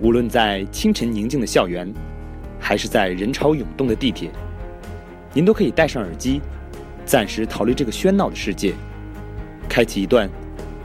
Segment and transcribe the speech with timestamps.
[0.00, 1.92] 无论在清晨宁静的校园，
[2.58, 4.30] 还是在人潮涌动的地铁，
[5.32, 6.40] 您都可以戴上耳机，
[7.04, 8.74] 暂时逃离这个喧闹的世界，
[9.68, 10.28] 开启一段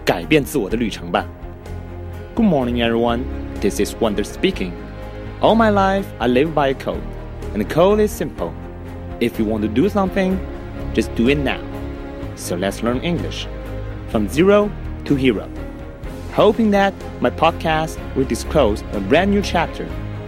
[0.04, 1.26] 改变自我的旅程吧。
[2.36, 3.22] Good morning, everyone.
[3.62, 4.72] This is Wonder speaking.
[5.42, 7.02] All my life, I live by a code,
[7.54, 8.52] and the code is simple.
[9.20, 10.36] If you want to do something,
[10.94, 11.60] just do it now.
[12.36, 13.48] So let's learn English
[14.10, 14.70] from zero
[15.06, 15.48] to hero.
[16.36, 19.86] Hoping that my podcast will disclose a brand new chapter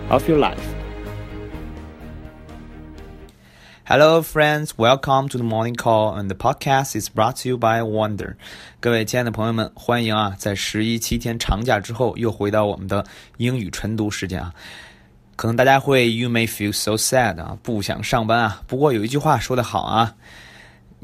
[0.09, 0.73] of your life.
[3.84, 4.77] Hello, friends.
[4.77, 8.35] Welcome to the morning call, and the podcast is brought to you by Wonder.
[8.81, 10.35] 各位亲爱的朋友们，欢迎啊！
[10.38, 13.05] 在十一七天长假之后，又回到我们的
[13.38, 14.53] 英语晨读时间啊。
[15.38, 18.62] 可能大家会，You may feel so sad 啊，不想上班啊。
[18.67, 20.16] 不过有一句话说得好啊。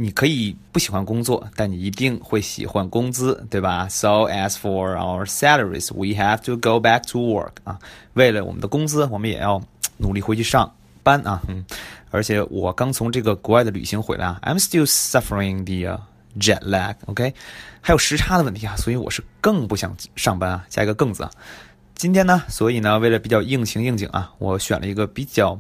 [0.01, 7.81] 你可以不喜欢工作，但你一定会喜欢工资，对吧？So as for our salaries, we have to go back to work 啊。
[8.15, 9.61] 为了我们的工资，我们也要
[9.97, 10.73] 努力回去上
[11.03, 11.43] 班啊。
[11.49, 11.65] 嗯，
[12.13, 16.01] 而且我刚从这个国外的旅行回来啊，I'm still suffering the
[16.39, 16.95] jet lag.
[17.07, 17.35] OK，
[17.81, 20.65] 还有时差的问题啊，所以我是更不想上班啊。
[20.69, 21.31] 加一个更字啊。
[21.97, 25.59] 今天呢，所以呢，为了比较应情应景啊，我选了一个比较。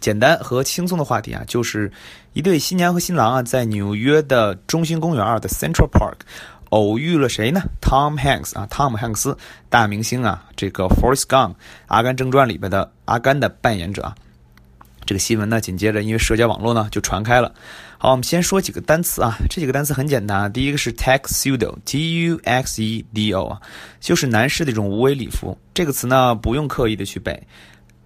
[0.00, 1.90] 简单和轻松的话题啊，就是
[2.32, 6.16] 一对新娘和新郎啊，在纽约的中心公园啊的 Central Park
[6.70, 11.50] 偶遇了谁呢？Tom Hanks 啊，汤姆汉克斯，大明星啊，这个 Forrest Gump
[11.86, 14.14] 《阿甘正传》里边的阿甘的扮演者啊。
[15.06, 17.54] 这个新闻呢，紧接着因为社交网络呢就传开了。
[17.98, 20.48] 好，我们先说几个单词啊，这几个单词很简单啊。
[20.48, 23.60] 第一个是 tuxedo，T U X E D O 啊，
[24.00, 25.56] 就是男士的一种无为礼服。
[25.74, 27.46] 这个词呢，不用刻意的去背。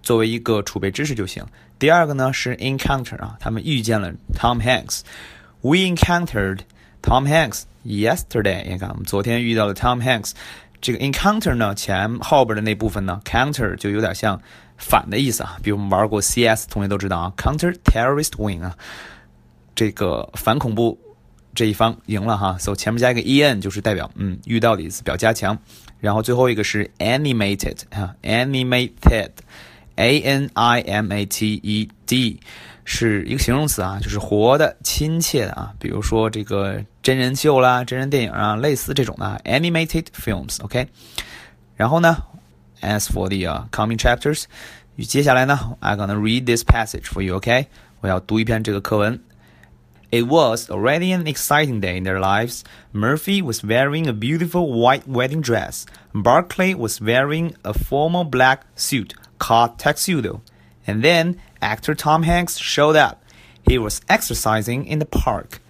[0.01, 1.43] 作为一个储备知识就行。
[1.77, 5.01] 第二个呢是 encounter 啊，他们遇见了 Tom Hanks。
[5.61, 6.59] We encountered
[7.01, 8.65] Tom Hanks yesterday。
[8.67, 10.31] 你看，我们昨天遇到了 Tom Hanks。
[10.81, 14.41] 这个 encounter 呢，前后边的那部分呢，counter 就有点像
[14.77, 15.57] 反的意思啊。
[15.61, 18.73] 比如我们玩过 CS，同学都知道啊，counter terrorist win 啊，
[19.75, 20.97] 这个反恐怖
[21.53, 22.57] 这一方赢了哈。
[22.57, 25.57] 所以前面加一个 en 就是代表嗯遇到的意思，表加强。
[25.99, 29.31] 然后最后一个是 animated 啊，animated。
[29.98, 32.40] A N I M A T E D
[32.84, 35.72] 是一个形容词啊，就是活的、亲切的啊。
[35.78, 40.88] 比如说这个真人秀啦、真人电影啊，类似这种的 animated films，OK。
[41.76, 42.16] 然后呢，
[42.82, 44.44] as for the coming chapters，
[45.06, 47.66] 接下来呢，I'm gonna read this passage for you，OK。
[48.00, 49.20] 我要读一篇这个课文。
[50.10, 52.60] It was already an exciting day in their lives.
[52.92, 55.86] Murphy was wearing a beautiful white wedding dress.
[56.12, 60.41] Barclay was wearing a formal black suit called Tuxedo.
[60.85, 63.23] And then actor Tom Hanks showed up.
[63.67, 65.61] He was exercising in the park.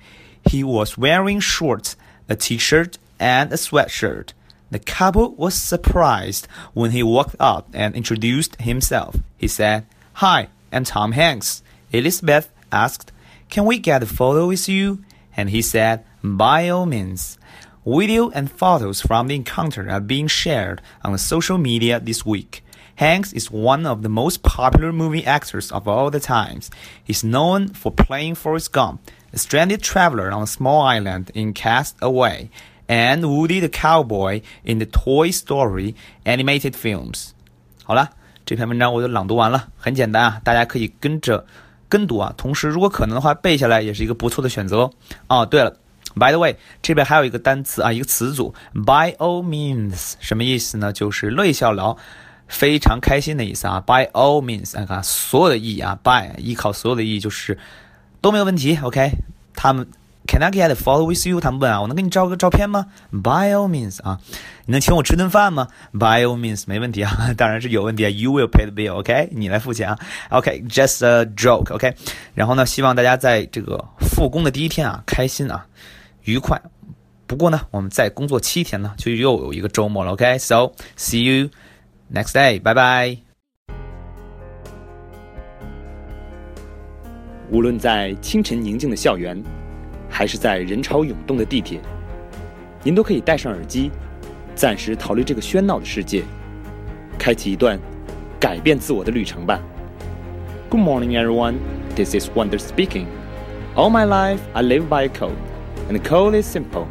[0.46, 1.96] He was wearing shorts,
[2.28, 4.34] a t-shirt, and a sweatshirt.
[4.72, 9.16] The couple was surprised when he walked up and introduced himself.
[9.38, 11.64] He said, Hi, I'm Tom Hanks.
[11.92, 13.12] Elizabeth asked,
[13.50, 15.04] Can we get a photo with you?
[15.36, 17.38] And he said, By all means.
[17.86, 22.64] Video and photos from the encounter are being shared on social media this week.
[22.99, 26.71] Hanks is one of the most popular movie actors of all the times.
[27.05, 29.01] He's known for playing Forrest Gump,
[29.33, 32.51] a stranded traveler on a small island in Cast Away,
[32.89, 35.95] and Woody the Cowboy in the Toy Story
[36.25, 37.31] animated films.
[37.85, 38.11] 好了，
[38.47, 41.45] 这篇文章我就朗读完了，很简单啊，大家可以跟着
[41.89, 44.91] 跟读啊，同时如果可能的话背下来也是一个不错的选择
[45.29, 45.45] 哦。
[45.47, 45.77] 对了。
[46.17, 50.93] By the way，这边还有一个单词啊，一个词组，by all means，什么意思呢？
[50.93, 51.97] 就是乐意效劳。
[52.50, 57.58] 非常开心的意思啊，by all means，你看所有的意义啊，by 依靠所有的意义就是
[58.20, 59.12] 都没有问题，OK？
[59.54, 59.88] 他们
[60.28, 61.40] Can I get a photo with you？
[61.40, 64.20] 他们问啊，我能给你照个照片吗？By all means 啊，
[64.66, 69.30] 你能请我吃顿饭吗？By all means 没问题啊， 当然是有问题啊，You will pay the bill，OK？
[69.32, 69.98] 你来付钱啊
[70.30, 71.96] ，OK？Just a joke，OK？
[72.36, 75.66] 然后呢，希望大家在这个复工的第一天啊，开心啊，
[76.26, 76.62] 愉快。
[77.26, 81.50] 不过呢，我们再工作七天呢，就又有一个周末了，OK？So see you。
[82.13, 83.17] Next day，拜拜。
[87.51, 89.43] 无论在清晨宁静的校园，
[90.09, 91.81] 还是在人潮涌动的地铁，
[92.83, 93.91] 您都可以戴上耳机，
[94.55, 96.23] 暂时逃离这个喧闹的世界，
[97.19, 97.79] 开启一段
[98.41, 99.61] 改变自我的旅程吧。
[100.71, 101.57] Good morning, everyone.
[101.95, 103.07] This is Wonder speaking.
[103.77, 105.37] All my life, I live by a code,
[105.89, 106.87] and the code is simple.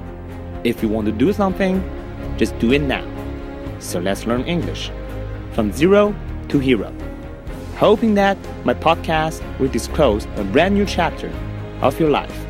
[0.64, 1.80] If you want to do something,
[2.38, 3.04] just do it now.
[3.80, 4.92] So let's learn English
[5.59, 6.15] from zero
[6.49, 6.95] to hero.
[7.79, 11.33] Hoping that my podcast will disclose a brand new chapter
[11.83, 12.47] of your life.